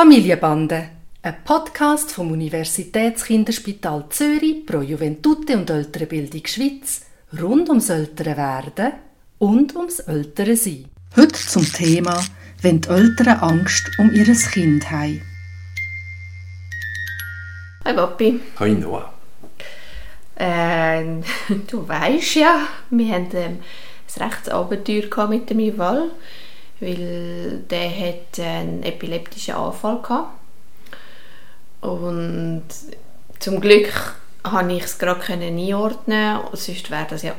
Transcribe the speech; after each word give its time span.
Familienbande, 0.00 0.88
ein 1.20 1.44
Podcast 1.44 2.10
vom 2.12 2.32
Universitätskinderspital 2.32 4.06
Zürich 4.08 4.64
pro 4.64 4.80
Juventute 4.80 5.58
und 5.58 5.68
ältere 5.68 6.06
Bildung 6.06 6.46
Schweiz 6.46 7.02
rund 7.38 7.68
ums 7.68 7.90
ältere 7.90 8.34
Werden 8.34 8.92
und 9.38 9.76
ums 9.76 9.98
ältere 9.98 10.56
Sein. 10.56 10.86
Heute 11.14 11.34
zum 11.34 11.70
Thema, 11.70 12.18
wenn 12.62 12.80
die 12.80 12.88
Eltern 12.88 13.40
Angst 13.40 13.90
um 13.98 14.10
ihr 14.14 14.24
Kind 14.24 14.90
haben. 14.90 15.20
Hi 17.84 17.92
Papi. 17.92 18.40
Hi 18.58 18.70
Noah. 18.70 19.12
Äh, 20.36 21.04
du 21.70 21.86
weißt 21.86 22.36
ja, 22.36 22.68
wir 22.88 23.14
hatten 23.14 23.36
ähm, 23.36 23.58
ein 24.16 24.22
rechtes 24.22 24.48
Abenteuer 24.48 25.28
mit 25.28 25.50
dem 25.50 25.60
Ival, 25.60 26.10
weil 26.80 27.60
der 27.70 27.90
hat 27.90 28.38
einen 28.38 28.82
epileptischen 28.82 29.54
Anfall 29.54 30.00
gehabt. 30.02 30.32
Und 31.80 32.64
zum 33.38 33.60
Glück 33.60 33.92
konnte 34.42 34.74
ich 34.74 34.84
es 34.84 34.98
gerade 34.98 35.22
einordnen, 35.32 36.40
sonst 36.52 36.90
wäre 36.90 37.06
das 37.08 37.22
ja 37.22 37.34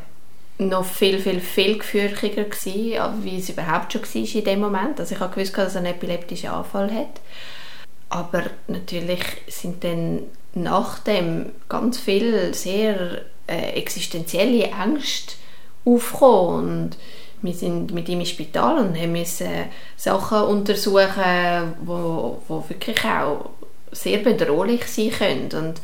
noch 0.57 0.85
viel, 0.85 1.19
viel, 1.19 1.39
viel 1.39 1.77
gefürchtiger 1.79 2.43
gewesen, 2.43 3.23
wie 3.23 3.39
es 3.39 3.49
überhaupt 3.49 3.93
schon 3.93 4.03
war 4.03 4.35
in 4.35 4.43
dem 4.43 4.59
Moment. 4.59 4.99
Also 4.99 5.15
ich 5.15 5.19
gewusst, 5.19 5.57
dass 5.57 5.75
er 5.75 5.79
einen 5.79 5.93
epileptischen 5.93 6.49
Anfall 6.49 6.93
hat. 6.93 7.19
Aber 8.09 8.43
natürlich 8.67 9.23
sind 9.47 9.83
dann 9.83 10.23
nach 10.53 10.99
dem 10.99 11.51
ganz 11.69 11.97
viele 11.97 12.53
sehr 12.53 13.21
äh, 13.47 13.71
existenzielle 13.73 14.65
Ängste 14.65 15.35
aufgekommen. 15.85 16.83
Und 16.83 16.97
wir 17.41 17.53
sind 17.53 17.91
mit 17.93 18.07
ihm 18.09 18.19
im 18.19 18.25
Spital 18.25 18.77
und 18.77 18.99
haben 18.99 19.11
müssen 19.11 19.47
Sachen 19.95 20.41
untersuchen, 20.43 21.73
wo, 21.83 22.41
wo 22.47 22.63
wirklich 22.69 23.03
auch 23.05 23.49
sehr 23.91 24.19
bedrohlich 24.19 24.85
sein 24.85 25.11
können. 25.11 25.49
Und 25.53 25.81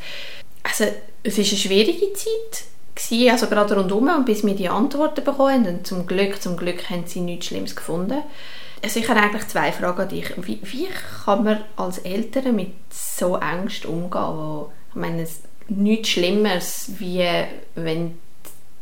also, 0.62 0.84
es 1.22 1.36
war 1.36 1.44
eine 1.44 1.56
schwierige 1.56 2.12
Zeit 2.12 2.64
gewesen, 2.94 3.30
also 3.30 3.46
gerade 3.46 3.76
rundherum, 3.76 4.08
und 4.08 4.24
bis 4.26 4.44
wir 4.44 4.54
die 4.54 4.68
Antworten 4.68 5.24
bekommen 5.24 5.66
und 5.66 5.86
zum 5.86 6.06
Glück, 6.06 6.40
zum 6.40 6.56
Glück 6.56 6.90
haben 6.90 7.06
sie 7.06 7.20
nichts 7.20 7.46
Schlimmes 7.46 7.76
gefunden. 7.76 8.22
Also 8.82 9.00
ich 9.00 9.08
habe 9.08 9.20
eigentlich 9.20 9.48
zwei 9.48 9.72
Fragen 9.72 10.02
an 10.02 10.08
dich. 10.08 10.32
Wie, 10.36 10.60
wie 10.62 10.88
kann 11.24 11.44
man 11.44 11.64
als 11.76 11.98
Eltern 11.98 12.54
mit 12.54 12.72
so 12.90 13.34
Angst 13.34 13.86
umgehen? 13.86 14.10
Wo, 14.12 14.72
ich 14.90 14.94
meine, 14.94 15.26
nichts 15.68 16.10
Schlimmeres, 16.10 16.92
wie 16.98 17.26
wenn 17.74 18.18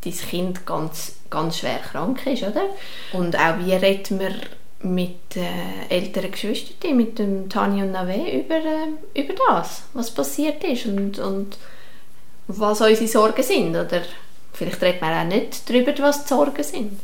dein 0.07 0.29
Kind 0.29 0.67
ganz, 0.67 1.17
ganz 1.31 1.59
schwer 1.59 1.79
krank 1.79 2.27
ist, 2.27 2.43
oder? 2.43 2.67
Und 3.13 3.37
auch 3.37 3.59
wie 3.59 3.73
redet 3.73 4.11
man 4.11 4.35
mit 4.83 5.37
äh, 5.37 5.89
älteren 5.89 6.31
Geschwistern, 6.31 6.97
mit 6.97 7.19
dem 7.19 7.49
Tani 7.49 7.83
und 7.83 7.93
Nave 7.93 8.15
über, 8.15 8.57
äh, 8.57 9.21
über 9.21 9.35
das, 9.49 9.83
was 9.95 10.11
passiert 10.11 10.63
ist 10.65 10.87
und, 10.87 11.19
und 11.19 11.57
was 12.47 12.81
unsere 12.81 13.09
Sorgen 13.09 13.43
sind, 13.43 13.71
oder? 13.71 14.03
Vielleicht 14.53 14.81
redet 14.83 15.01
man 15.01 15.27
auch 15.27 15.35
nicht 15.35 15.69
darüber, 15.69 15.93
was 15.99 16.25
die 16.25 16.29
Sorgen 16.29 16.63
sind. 16.63 17.01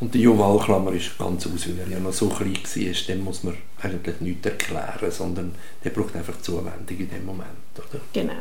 Und 0.00 0.14
der 0.14 0.20
Joval 0.22 0.58
Klammer 0.64 0.92
ist 0.92 1.18
ganz 1.18 1.46
aus, 1.46 1.68
weil 1.68 1.78
er 1.78 1.88
ja 1.88 2.00
noch 2.00 2.12
so 2.12 2.28
klein 2.28 2.56
war, 2.56 3.06
dem 3.08 3.24
muss 3.24 3.44
man 3.44 3.56
eigentlich 3.82 4.20
nichts 4.20 4.46
erklären, 4.46 5.10
sondern 5.10 5.54
der 5.84 5.90
braucht 5.90 6.16
einfach 6.16 6.40
Zuwendung 6.40 6.98
in 6.98 7.10
dem 7.10 7.26
Moment. 7.26 7.50
Oder? 7.76 8.00
Genau. 8.12 8.32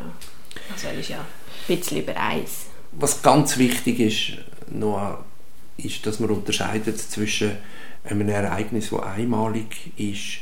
Also 0.71 0.87
er 0.87 0.99
ist 0.99 1.09
ja 1.09 1.19
ein 1.19 1.77
bisschen 1.77 1.97
über 1.97 2.13
Eis. 2.15 2.67
Was 3.01 3.21
ganz 3.21 3.57
wichtig 3.57 3.99
ist, 4.01 4.37
Noah, 4.69 5.23
ist, 5.77 6.05
dass 6.05 6.19
man 6.19 6.31
unterscheidet 6.31 6.99
zwischen 6.99 7.53
einem 8.03 8.27
Ereignis, 8.27 8.89
das 8.89 9.01
einmalig 9.01 9.93
ist, 9.95 10.39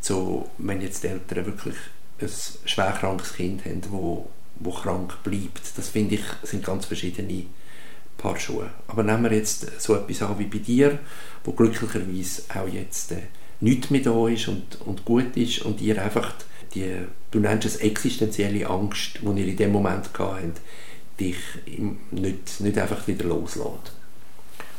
so, 0.00 0.50
wenn 0.58 0.82
jetzt 0.82 1.02
die 1.02 1.06
Eltern 1.08 1.46
wirklich 1.46 1.76
ein 2.20 2.28
schwerkrankes 2.66 3.32
Kind 3.32 3.64
haben, 3.64 3.80
wo, 3.88 4.28
wo 4.56 4.70
krank 4.70 5.22
bleibt. 5.22 5.78
Das 5.78 5.88
finde 5.88 6.16
ich, 6.16 6.24
sind 6.42 6.62
ganz 6.62 6.84
verschiedene 6.84 7.46
Paar 8.18 8.38
Schuhe. 8.38 8.70
Aber 8.86 9.02
nehmen 9.02 9.24
wir 9.24 9.32
jetzt 9.32 9.80
so 9.80 9.96
etwas 9.96 10.20
an 10.20 10.38
wie 10.38 10.44
bei 10.44 10.58
dir, 10.58 10.98
wo 11.42 11.52
glücklicherweise 11.52 12.42
auch 12.54 12.68
jetzt 12.68 13.12
äh, 13.12 13.22
nichts 13.60 13.88
mehr 13.88 14.02
da 14.02 14.28
ist 14.28 14.48
und, 14.48 14.78
und 14.82 15.06
gut 15.06 15.38
ist 15.38 15.62
und 15.62 15.80
ihr 15.80 16.02
einfach 16.02 16.34
die, 16.74 16.96
du 17.30 17.40
nennst 17.40 17.66
es 17.66 17.76
existenzielle 17.76 18.68
Angst, 18.68 19.20
die 19.22 19.40
ihr 19.40 19.48
in 19.48 19.56
dem 19.56 19.72
Moment 19.72 20.12
gehabt 20.12 20.42
habt, 20.42 20.60
dich 21.18 21.36
nicht, 22.10 22.60
nicht 22.60 22.78
einfach 22.78 23.06
wieder 23.06 23.24
loslässt. 23.24 23.92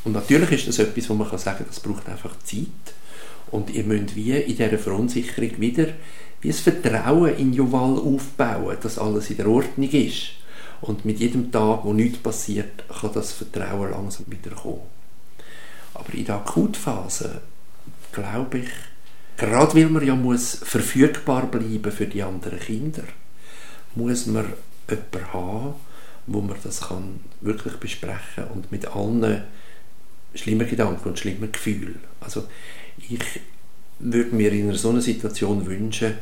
Und 0.04 0.14
natürlich 0.14 0.52
ist 0.52 0.68
das 0.68 0.80
etwas, 0.80 1.10
wo 1.10 1.16
man 1.16 1.30
kann 1.30 1.40
sagen 1.40 1.66
das 1.68 1.80
braucht 1.80 2.08
einfach 2.08 2.36
Zeit. 2.44 2.68
Und 3.52 3.70
ihr 3.70 3.84
müsst 3.84 4.16
wie 4.16 4.32
in 4.32 4.58
dieser 4.58 4.78
Verunsicherung 4.78 5.60
wieder 5.60 5.88
wie 6.42 6.50
ein 6.50 6.54
Vertrauen 6.54 7.36
in 7.38 7.54
Joval 7.54 7.98
aufbauen, 7.98 8.78
dass 8.82 9.00
alles 9.00 9.30
in 9.30 9.38
der 9.38 9.48
Ordnung 9.48 9.90
ist. 9.90 10.32
Und 10.82 11.06
mit 11.06 11.20
jedem 11.20 11.52
Tag, 11.52 11.84
wo 11.84 11.94
nichts 11.94 12.20
passiert, 12.20 12.84
kann 12.88 13.14
das 13.14 13.32
Vertrauen 13.32 13.92
langsam 13.92 14.26
wieder 14.30 14.56
kommen. 14.56 14.82
Aber 15.94 16.14
in 16.14 16.26
der 16.26 16.36
Akutphase, 16.36 17.42
glaube 18.12 18.60
ich, 18.60 18.70
gerade 19.38 19.74
weil 19.74 19.90
man 19.90 20.06
ja 20.06 20.16
muss 20.16 20.60
verfügbar 20.64 21.48
bleiben 21.48 21.92
für 21.92 22.06
die 22.06 22.22
anderen 22.22 22.60
Kinder, 22.60 23.04
muss 23.96 24.28
man 24.28 24.54
jemanden 24.90 25.34
haben, 25.34 25.74
wo 26.28 26.42
man 26.42 26.58
das 26.64 26.82
kann 26.82 27.20
wirklich 27.42 27.76
besprechen 27.76 28.46
und 28.54 28.72
mit 28.72 28.88
allen 28.88 29.44
schlimmen 30.34 30.68
Gedanken 30.68 31.10
und 31.10 31.20
schlimmen 31.20 31.52
Gefühlen. 31.52 32.00
Also 32.20 32.46
ich 32.98 33.20
würde 34.00 34.36
mir 34.36 34.52
in 34.52 34.74
so 34.74 34.90
einer 34.90 35.02
Situation 35.02 35.66
wünschen, 35.66 36.16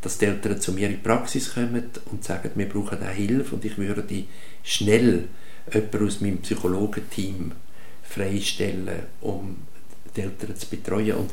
dass 0.00 0.18
die 0.18 0.26
Eltern 0.26 0.60
zu 0.60 0.72
mir 0.72 0.86
in 0.86 0.94
die 0.94 1.02
Praxis 1.02 1.54
kommen 1.54 1.90
und 2.10 2.22
sagen, 2.22 2.50
wir 2.54 2.68
brauchen 2.68 3.02
auch 3.02 3.10
Hilfe 3.10 3.54
und 3.56 3.64
ich 3.64 3.76
würde 3.78 4.24
schnell 4.62 5.24
jemanden 5.72 6.06
aus 6.06 6.20
meinem 6.20 6.38
Psychologenteam 6.38 7.52
freistellen, 8.04 9.02
um 9.20 9.56
die 10.14 10.20
Eltern 10.20 10.54
zu 10.54 10.66
betreuen. 10.68 11.16
Und 11.16 11.30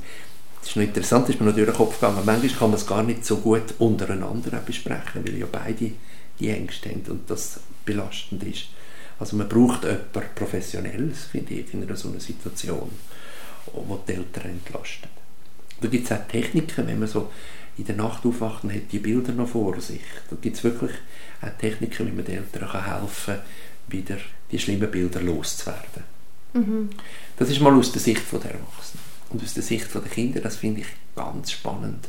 das 0.59 0.69
ist 0.69 0.75
noch 0.75 0.83
interessant, 0.83 1.29
ist 1.29 1.39
mir 1.39 1.47
noch 1.47 1.55
durch 1.55 1.67
den 1.67 1.75
Kopf 1.75 1.99
gegangen, 1.99 2.23
manchmal 2.25 2.49
kann 2.51 2.69
man 2.71 2.79
es 2.79 2.87
gar 2.87 3.03
nicht 3.03 3.25
so 3.25 3.37
gut 3.37 3.75
untereinander 3.79 4.57
besprechen, 4.65 5.25
weil 5.25 5.37
ja 5.37 5.45
beide 5.51 5.91
die 6.39 6.49
Ängste 6.49 6.89
haben 6.89 7.03
und 7.09 7.29
das 7.29 7.59
belastend 7.85 8.43
ist. 8.43 8.67
Also 9.19 9.35
man 9.35 9.47
braucht 9.47 9.83
jemanden 9.83 10.35
Professionelles, 10.35 11.25
finde 11.25 11.53
ich, 11.53 11.73
in 11.73 11.83
einer 11.83 11.95
so 11.95 12.09
einer 12.09 12.19
Situation, 12.19 12.89
wo 13.71 13.99
die 14.07 14.13
Eltern 14.13 14.51
entlastet. 14.51 15.09
Da 15.81 15.87
gibt 15.87 16.05
es 16.05 16.11
auch 16.11 16.27
Techniken, 16.27 16.87
wenn 16.87 16.99
man 16.99 17.07
so 17.07 17.31
in 17.77 17.85
der 17.85 17.95
Nacht 17.95 18.25
aufwacht 18.25 18.63
und 18.63 18.73
hat 18.73 18.91
die 18.91 18.99
Bilder 18.99 19.33
noch 19.33 19.49
vor 19.49 19.79
sich. 19.81 20.01
Da 20.29 20.35
gibt 20.41 20.57
es 20.57 20.63
wirklich 20.63 20.91
auch 21.41 21.57
Techniken, 21.59 22.07
wie 22.07 22.11
man 22.11 22.25
den 22.25 22.37
Eltern 22.37 22.69
kann 22.69 22.85
helfen 22.85 23.35
kann, 23.35 23.41
wieder 23.87 24.17
die 24.51 24.59
schlimmen 24.59 24.89
Bilder 24.89 25.21
loszuwerden. 25.21 26.03
Mhm. 26.53 26.89
Das 27.37 27.49
ist 27.49 27.61
mal 27.61 27.73
aus 27.73 27.91
der 27.91 28.01
Sicht 28.01 28.21
der 28.31 28.51
Erwachsenen. 28.51 29.03
Und 29.29 29.43
aus 29.43 29.53
der 29.53 29.63
Sicht 29.63 29.93
der 29.93 30.01
Kinder, 30.01 30.39
das 30.39 30.57
finde 30.57 30.81
ich 30.81 30.87
ganz 31.15 31.51
spannend. 31.51 32.07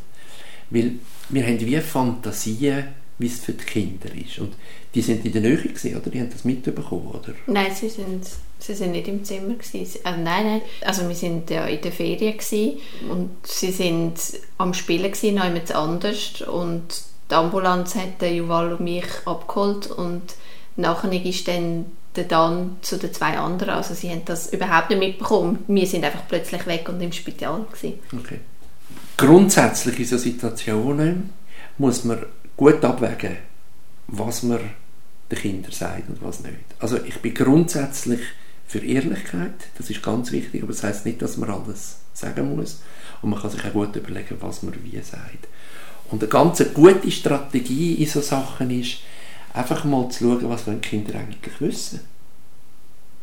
Weil 0.71 0.97
wir 1.31 1.47
haben 1.47 1.61
wie 1.61 1.81
Fantasien, 1.81 2.89
wie 3.19 3.27
es 3.27 3.41
für 3.41 3.53
die 3.53 3.65
Kinder 3.65 4.09
ist. 4.15 4.39
Und 4.39 4.55
die 4.95 5.03
sind 5.03 5.25
in 5.25 5.33
der 5.33 5.43
Nähe 5.43 5.57
gewesen, 5.57 5.97
oder? 5.97 6.11
Die 6.11 6.21
haben 6.21 6.31
das 6.31 6.45
mitbekommen, 6.45 7.09
oder? 7.09 7.35
Nein, 7.47 7.73
sie 7.75 7.89
sind, 7.89 8.27
sie 8.59 8.75
sind 8.75 8.93
nicht 8.93 9.09
im 9.09 9.25
Zimmer 9.25 9.55
gewesen. 9.55 10.01
Äh, 10.05 10.17
nein, 10.17 10.47
nein. 10.47 10.63
Also 10.85 11.09
wir 11.09 11.15
sind 11.15 11.51
ja 11.51 11.67
in 11.67 11.81
der 11.81 11.93
Ferien 11.93 12.37
gewesen 12.37 12.79
und 13.09 13.31
sie 13.45 13.71
sind 13.71 14.19
am 14.59 14.75
Spielen 14.75 15.13
gewesen, 15.13 15.37
noch 15.37 15.45
jemand 15.45 15.75
anders 15.75 16.43
und 16.43 16.83
die 17.31 17.35
Ambulanz 17.35 17.95
hat 17.95 18.23
Juval 18.23 18.75
und 18.75 18.81
mich 18.81 19.07
abgeholt 19.25 19.91
und 19.91 20.23
nachher 20.77 21.13
ist 21.25 21.49
dann 21.49 21.87
der 22.17 22.25
Dan 22.25 22.77
zu 22.83 22.99
den 22.99 23.13
zwei 23.13 23.39
anderen. 23.39 23.75
Also 23.75 23.95
sie 23.95 24.11
haben 24.11 24.23
das 24.25 24.53
überhaupt 24.53 24.91
nicht 24.91 24.99
mitbekommen. 24.99 25.65
Wir 25.67 25.87
sind 25.87 26.05
einfach 26.05 26.23
plötzlich 26.29 26.67
weg 26.67 26.89
und 26.89 27.01
im 27.01 27.13
Spital 27.13 27.65
gewesen. 27.73 27.99
Okay. 28.17 28.41
Grundsätzlich 29.17 29.99
in 29.99 30.05
so 30.05 30.19
Situationen 30.19 31.31
muss 31.79 32.05
man 32.05 32.25
gut 32.57 32.85
abwägen, 32.85 33.37
was 34.07 34.43
man 34.43 34.61
den 35.31 35.39
Kindern 35.39 35.73
sagt 35.73 36.09
und 36.09 36.23
was 36.23 36.41
nicht. 36.41 36.55
Also 36.79 37.03
ich 37.03 37.19
bin 37.21 37.35
grundsätzlich 37.35 38.21
für 38.67 38.79
Ehrlichkeit, 38.79 39.55
das 39.77 39.91
ist 39.91 40.03
ganz 40.03 40.33
wichtig, 40.33 40.63
aber 40.63 40.73
das 40.73 40.83
heißt 40.83 41.07
nicht, 41.07 41.23
dass 41.23 41.37
man 41.37 41.51
alles 41.51 41.99
sagen 42.13 42.57
muss 42.57 42.83
und 43.23 43.31
man 43.31 43.41
kann 43.41 43.51
sich 43.51 43.65
auch 43.65 43.73
gut 43.73 43.95
überlegen, 43.97 44.37
was 44.41 44.63
man 44.63 44.75
wie 44.83 45.01
sagt. 45.01 45.49
Und 46.11 46.23
eine 46.23 46.31
ganz 46.31 46.63
gute 46.75 47.11
Strategie 47.11 47.95
in 47.95 48.07
so 48.07 48.21
Sachen 48.21 48.71
ist, 48.71 48.99
einfach 49.53 49.85
mal 49.85 50.09
zu 50.11 50.25
schauen, 50.25 50.49
was 50.49 50.65
die 50.65 50.75
Kinder 50.77 51.19
eigentlich 51.19 51.61
wissen. 51.61 52.01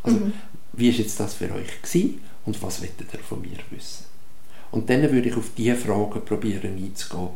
Also, 0.04 0.18
mhm. 0.18 0.34
wie 0.74 0.90
ist 0.90 1.00
jetzt 1.00 1.20
das 1.20 1.36
für 1.36 1.52
euch 1.54 1.82
gewesen 1.82 2.22
und 2.46 2.62
was 2.64 2.82
wollt 2.82 2.94
ihr 3.00 3.20
von 3.20 3.42
mir 3.42 3.58
wissen? 3.70 4.06
Und 4.72 4.90
dann 4.90 5.02
würde 5.04 5.30
ich 5.30 5.36
auf 5.36 5.52
diese 5.56 5.76
Fragen 5.76 6.26
probieren 6.26 6.78
einzugehen, 6.78 7.30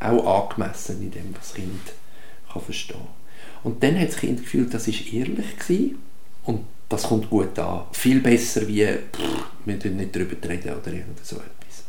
auch 0.00 0.50
angemessen 0.50 1.02
in 1.02 1.10
dem, 1.10 1.34
was 1.34 1.48
das 1.48 1.54
Kind 1.54 1.80
kann 2.52 2.62
verstehen 2.62 2.96
Und 3.62 3.82
dann 3.82 3.98
hat 3.98 4.08
das 4.08 4.16
Kind 4.16 4.40
gefühlt, 4.40 4.72
das 4.72 4.88
ist 4.88 5.12
ehrlich 5.12 5.56
gewesen 5.58 5.98
und 6.44 6.64
das 6.88 7.04
kommt 7.04 7.28
gut 7.28 7.58
an. 7.58 7.82
Viel 7.92 8.20
besser 8.20 8.66
wie, 8.66 8.86
pff, 8.86 9.44
wir 9.64 9.90
nicht 9.90 10.16
darüber 10.16 10.48
reden 10.48 10.74
oder 10.74 10.92
irgend 10.92 11.24
so 11.24 11.36
etwas. 11.36 11.84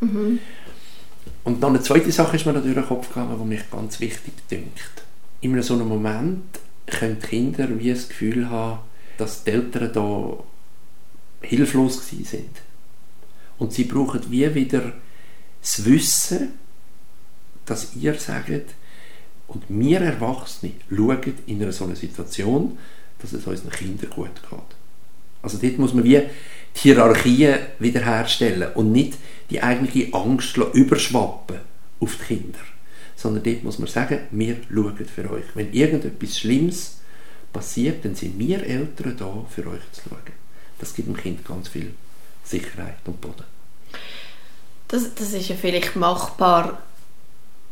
Mhm. 0.00 0.40
Und 1.44 1.62
dann 1.62 1.74
eine 1.74 1.82
zweite 1.82 2.10
Sache 2.10 2.36
ist 2.36 2.44
mir 2.44 2.52
natürlich 2.52 2.76
in 2.76 2.82
den 2.82 2.88
Kopf 2.88 3.08
gegangen, 3.08 3.38
die 3.38 3.44
mich 3.44 3.70
ganz 3.70 4.00
wichtig 4.00 4.34
dünkt. 4.50 5.04
In 5.42 5.62
so 5.62 5.74
einem 5.74 5.88
Moment 5.88 6.42
können 6.86 7.18
die 7.22 7.26
Kinder 7.26 7.68
wie 7.78 7.90
das 7.90 8.08
Gefühl 8.08 8.50
haben, 8.50 8.80
dass 9.16 9.44
die 9.44 9.50
Eltern 9.52 9.92
da 9.92 10.38
hilflos 11.42 12.08
sind. 12.08 12.50
Und 13.58 13.72
sie 13.72 13.84
brauchen 13.84 14.22
wie 14.28 14.54
wieder 14.54 14.92
das 15.60 15.84
Wissen, 15.84 16.54
dass 17.66 17.94
ihr 17.96 18.14
sagt, 18.14 18.74
und 19.48 19.64
wir 19.68 20.00
Erwachsene 20.00 20.72
schauen 20.88 21.34
in 21.46 21.62
einer 21.62 21.72
solchen 21.72 21.96
Situation, 21.96 22.78
dass 23.20 23.32
es 23.32 23.46
unseren 23.46 23.70
Kindern 23.70 24.10
gut 24.10 24.34
geht. 24.48 24.76
Also 25.42 25.58
dort 25.58 25.78
muss 25.78 25.94
man 25.94 26.04
wie 26.04 26.20
die 26.74 26.80
Hierarchie 26.80 27.54
wiederherstellen 27.78 28.72
und 28.74 28.92
nicht 28.92 29.14
die 29.50 29.62
eigentliche 29.62 30.12
Angst 30.12 30.56
überschwappen 30.56 31.58
auf 32.00 32.16
die 32.16 32.34
Kinder. 32.34 32.58
Sondern 33.14 33.44
dort 33.44 33.62
muss 33.62 33.78
man 33.78 33.88
sagen, 33.88 34.20
wir 34.30 34.56
schauen 34.72 35.06
für 35.06 35.30
euch. 35.30 35.44
Wenn 35.54 35.72
irgendetwas 35.72 36.38
Schlimmes 36.38 36.98
passiert, 37.52 38.04
dann 38.04 38.14
sind 38.14 38.38
wir 38.38 38.62
Eltern 38.62 39.16
da, 39.16 39.46
für 39.48 39.66
euch 39.68 39.80
zu 39.92 40.08
schauen. 40.08 40.18
Das 40.78 40.94
gibt 40.94 41.08
dem 41.08 41.16
Kind 41.16 41.44
ganz 41.46 41.68
viel 41.68 41.94
Sicherheit 42.44 42.98
und 43.06 43.20
Boden. 43.20 43.44
Das, 44.88 45.14
das 45.14 45.32
ist 45.32 45.48
ja 45.48 45.56
vielleicht 45.56 45.96
machbar 45.96 46.82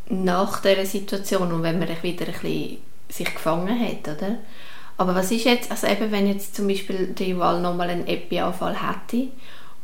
nach 0.09 0.61
dieser 0.61 0.87
Situation 0.87 1.53
und 1.53 1.63
wenn 1.63 1.79
man 1.79 1.89
sich 1.89 2.03
wieder 2.03 2.27
ein 2.27 2.33
bisschen 2.33 2.79
sich 3.09 3.33
gefangen 3.33 3.79
hat, 3.79 4.17
oder? 4.17 4.39
Aber 4.97 5.15
was 5.15 5.31
ist 5.31 5.45
jetzt, 5.45 5.71
also 5.71 5.87
eben 5.87 6.13
wenn 6.13 6.27
jetzt 6.27 6.55
zum 6.55 6.69
Beispiel 6.69 7.09
die 7.09 7.39
Wahl 7.39 7.61
nochmal 7.61 7.91
einen 7.91 8.07
Epi-Anfall 8.07 8.77
hätte 8.77 9.29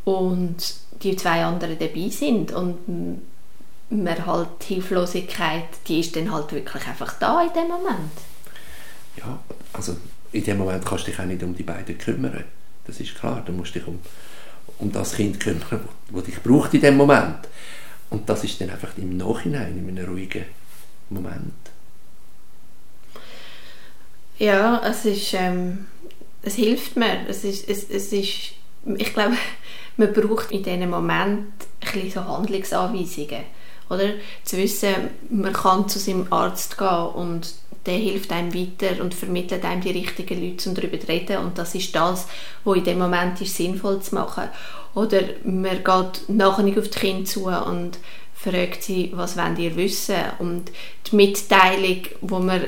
und 0.05 0.57
die 1.03 1.17
zwei 1.17 1.45
anderen 1.45 1.79
dabei 1.79 2.09
sind 2.09 2.53
und 2.53 3.21
man 3.91 4.27
halt 4.27 4.49
die 4.63 4.75
Hilflosigkeit, 4.75 5.65
die 5.89 6.01
ist 6.01 6.15
dann 6.15 6.33
halt 6.33 6.53
wirklich 6.53 6.87
einfach 6.87 7.15
da 7.19 7.43
in 7.43 7.53
dem 7.53 7.69
Moment. 7.69 8.13
Ja, 9.17 9.39
also 9.73 9.97
in 10.33 10.45
dem 10.45 10.59
Moment 10.59 10.85
kannst 10.87 11.07
du 11.07 11.11
dich 11.11 11.21
auch 11.21 11.25
nicht 11.25 11.43
um 11.43 11.57
die 11.57 11.65
beiden 11.65 11.99
kümmern. 11.99 12.45
Das 12.87 13.01
ist 13.01 13.15
klar, 13.17 13.43
du 13.45 13.53
musst 13.53 13.75
dich 13.75 13.87
um, 13.87 13.99
um 14.79 14.93
das 14.93 15.17
Kind 15.17 15.41
kümmern, 15.41 15.89
das 16.13 16.25
dich 16.25 16.41
braucht 16.41 16.73
in 16.75 16.81
dem 16.81 16.97
Moment. 16.97 17.49
Und 18.11 18.29
das 18.29 18.45
ist 18.45 18.61
dann 18.61 18.71
einfach 18.71 18.97
im 18.99 19.17
Nachhinein, 19.17 19.79
in 19.79 19.89
einem 19.89 20.11
ruhigen 20.11 20.45
Moment. 21.09 21.55
Ja, 24.39 24.81
es 24.85 25.05
ist, 25.05 25.35
ähm, 25.35 25.87
es 26.43 26.55
hilft 26.55 26.97
mir. 26.97 27.27
Es 27.29 27.45
ist, 27.45 27.69
es, 27.69 27.89
es 27.89 28.13
ist, 28.13 28.53
ich 28.97 29.13
glaube, 29.13 29.37
man 29.97 30.13
braucht 30.13 30.51
in 30.51 30.63
diesem 30.63 30.91
Moment 30.91 31.53
ein 31.95 32.11
so 32.11 32.25
Handlungsanweisungen. 32.25 33.45
Oder? 33.89 34.11
Zu 34.45 34.57
wissen, 34.57 34.95
man 35.31 35.53
kann 35.53 35.89
zu 35.89 35.99
seinem 35.99 36.33
Arzt 36.33 36.79
gehen 36.79 37.07
und 37.15 37.55
der 37.87 37.95
hilft 37.95 38.31
einem 38.33 38.55
weiter 38.55 39.03
und 39.03 39.15
vermittelt 39.15 39.65
einem 39.65 39.81
die 39.81 39.91
richtigen 39.91 40.43
Leute, 40.43 40.69
um 40.69 40.75
darüber 40.75 41.01
zu 41.01 41.09
reden. 41.09 41.39
Und 41.39 41.59
das 41.59 41.75
ist 41.75 41.95
das, 41.95 42.27
was 42.65 42.77
in 42.77 42.85
dem 42.85 42.99
Moment 42.99 43.41
ist, 43.41 43.57
sinnvoll 43.57 44.01
zu 44.01 44.15
machen. 44.15 44.49
Oder 44.95 45.23
man 45.45 45.83
geht 45.83 46.29
nachher 46.29 46.63
nicht 46.63 46.79
auf 46.79 46.89
die 46.89 46.99
Kinder 46.99 47.25
zu 47.25 47.47
und 47.47 47.99
fragt 48.35 48.83
sie, 48.83 49.13
was 49.15 49.37
wollt 49.37 49.59
ihr 49.59 49.77
wissen? 49.77 50.17
Und 50.39 50.71
die 51.11 51.17
Mitteilung, 51.17 52.03
die 52.21 52.35
man 52.35 52.65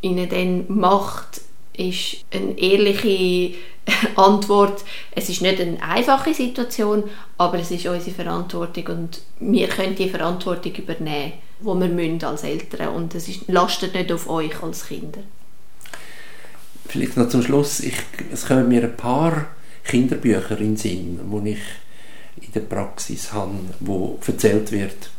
ihnen 0.00 0.28
dann 0.28 0.64
macht, 0.68 1.42
ist 1.76 2.24
eine 2.32 2.58
ehrliche 2.58 3.56
Antwort. 4.16 4.84
Es 5.12 5.28
ist 5.28 5.42
nicht 5.42 5.60
eine 5.60 5.82
einfache 5.82 6.34
Situation, 6.34 7.04
aber 7.38 7.58
es 7.58 7.70
ist 7.70 7.86
unsere 7.86 8.14
Verantwortung 8.14 8.86
und 8.86 9.20
wir 9.40 9.68
können 9.68 9.94
die 9.94 10.08
Verantwortung 10.08 10.74
übernehmen, 10.74 11.32
die 11.60 11.64
wir 11.64 11.74
müssen 11.74 12.24
als 12.24 12.44
Eltern 12.44 12.94
und 12.94 13.14
es 13.14 13.28
ist, 13.28 13.48
lastet 13.48 13.94
nicht 13.94 14.12
auf 14.12 14.28
euch 14.28 14.62
als 14.62 14.86
Kinder. 14.86 15.20
Vielleicht 16.86 17.16
noch 17.16 17.28
zum 17.28 17.42
Schluss, 17.42 17.80
ich, 17.80 17.94
es 18.32 18.46
kommen 18.46 18.68
mir 18.68 18.82
ein 18.82 18.96
paar 18.96 19.46
Kinderbücher 19.84 20.58
in 20.58 20.74
den 20.74 20.76
Sinn, 20.76 21.20
wo 21.24 21.40
ich 21.40 21.60
in 22.40 22.52
der 22.52 22.60
Praxis 22.60 23.32
habe, 23.32 23.52
wo 23.80 24.18
erzählt 24.26 24.72
wird, 24.72 25.10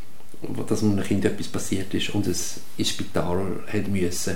dass 0.67 0.83
einem 0.83 1.01
Kind 1.03 1.23
etwas 1.23 1.47
passiert 1.47 1.93
ist 1.93 2.13
und 2.13 2.27
es 2.27 2.59
ins 2.77 2.89
Spital 2.89 3.63
hat 3.71 3.87
müssen. 3.87 4.35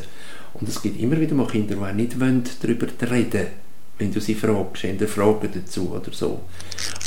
Und 0.53 0.69
es 0.69 0.81
gibt 0.81 0.99
immer 0.99 1.19
wieder 1.19 1.35
mal 1.35 1.47
Kinder, 1.47 1.75
die 1.75 1.81
auch 1.81 1.91
nicht 1.91 2.15
darüber 2.63 2.87
reden 3.11 3.33
wollen, 3.33 3.47
wenn 3.97 4.13
du 4.13 4.19
sie 4.19 4.35
fragst, 4.35 4.83
haben 4.83 5.07
Fragen 5.07 5.49
dazu 5.53 5.91
oder 5.91 6.11
so. 6.11 6.41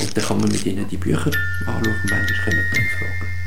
Und 0.01 0.17
dann 0.17 0.25
kann 0.25 0.41
man 0.41 0.51
mit 0.51 0.65
ihnen 0.65 0.89
die 0.89 0.97
Bücher 0.97 1.31
anschauen 1.67 1.95
und 1.95 2.11
manchmal 2.11 2.45
können 2.45 2.65
dann 2.73 2.99
fragen. 2.99 3.38